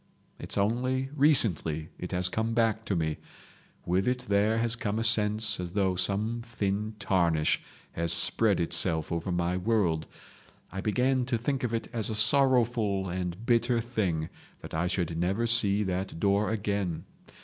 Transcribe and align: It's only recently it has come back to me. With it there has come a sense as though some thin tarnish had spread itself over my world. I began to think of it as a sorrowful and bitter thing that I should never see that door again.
It's 0.39 0.57
only 0.57 1.11
recently 1.15 1.89
it 1.99 2.11
has 2.11 2.27
come 2.27 2.55
back 2.55 2.85
to 2.85 2.95
me. 2.95 3.17
With 3.85 4.07
it 4.07 4.25
there 4.29 4.57
has 4.57 4.75
come 4.75 4.97
a 4.97 5.03
sense 5.03 5.59
as 5.59 5.73
though 5.73 5.95
some 5.95 6.41
thin 6.43 6.95
tarnish 6.97 7.61
had 7.91 8.09
spread 8.09 8.59
itself 8.59 9.11
over 9.11 9.31
my 9.31 9.57
world. 9.57 10.07
I 10.71 10.81
began 10.81 11.23
to 11.25 11.37
think 11.37 11.63
of 11.63 11.71
it 11.71 11.87
as 11.93 12.09
a 12.09 12.15
sorrowful 12.15 13.09
and 13.09 13.45
bitter 13.45 13.79
thing 13.79 14.29
that 14.61 14.73
I 14.73 14.87
should 14.87 15.15
never 15.19 15.45
see 15.45 15.83
that 15.83 16.19
door 16.19 16.49
again. 16.49 17.05